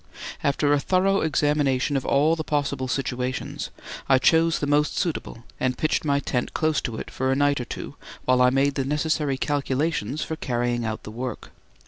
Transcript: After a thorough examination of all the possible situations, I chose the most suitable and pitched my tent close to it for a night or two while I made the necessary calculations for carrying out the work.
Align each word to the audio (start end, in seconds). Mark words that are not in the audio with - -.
After 0.43 0.73
a 0.73 0.79
thorough 0.79 1.21
examination 1.21 1.95
of 1.95 2.07
all 2.07 2.35
the 2.35 2.43
possible 2.43 2.87
situations, 2.87 3.69
I 4.09 4.17
chose 4.17 4.57
the 4.57 4.65
most 4.65 4.97
suitable 4.97 5.43
and 5.59 5.77
pitched 5.77 6.03
my 6.03 6.19
tent 6.19 6.55
close 6.55 6.81
to 6.81 6.97
it 6.97 7.11
for 7.11 7.31
a 7.31 7.35
night 7.35 7.61
or 7.61 7.65
two 7.65 7.93
while 8.25 8.41
I 8.41 8.49
made 8.49 8.73
the 8.73 8.83
necessary 8.83 9.37
calculations 9.37 10.23
for 10.23 10.35
carrying 10.35 10.83
out 10.85 11.03
the 11.03 11.11
work. 11.11 11.51